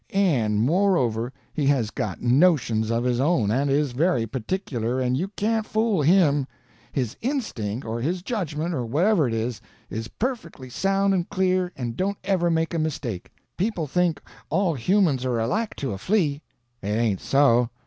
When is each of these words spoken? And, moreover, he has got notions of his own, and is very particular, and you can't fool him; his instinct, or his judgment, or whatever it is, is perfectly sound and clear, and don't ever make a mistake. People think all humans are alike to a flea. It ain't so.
And, 0.13 0.61
moreover, 0.61 1.31
he 1.53 1.67
has 1.67 1.91
got 1.91 2.23
notions 2.23 2.89
of 2.89 3.03
his 3.03 3.19
own, 3.19 3.51
and 3.51 3.69
is 3.69 3.91
very 3.91 4.25
particular, 4.25 4.99
and 4.99 5.15
you 5.15 5.27
can't 5.37 5.63
fool 5.63 6.01
him; 6.01 6.47
his 6.91 7.15
instinct, 7.21 7.85
or 7.85 8.01
his 8.01 8.23
judgment, 8.23 8.73
or 8.73 8.83
whatever 8.83 9.27
it 9.27 9.33
is, 9.35 9.61
is 9.91 10.07
perfectly 10.07 10.71
sound 10.71 11.13
and 11.13 11.29
clear, 11.29 11.71
and 11.75 11.95
don't 11.97 12.17
ever 12.23 12.49
make 12.49 12.73
a 12.73 12.79
mistake. 12.79 13.31
People 13.57 13.85
think 13.85 14.19
all 14.49 14.73
humans 14.73 15.23
are 15.23 15.39
alike 15.39 15.75
to 15.75 15.91
a 15.91 15.99
flea. 15.99 16.41
It 16.81 16.87
ain't 16.87 17.21
so. 17.21 17.69